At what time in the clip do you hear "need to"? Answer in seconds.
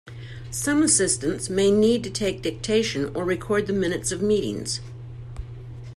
1.69-2.09